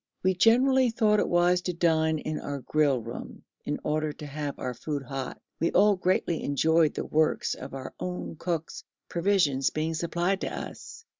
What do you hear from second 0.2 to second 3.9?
We generally thought it wise to dine in our grill room, in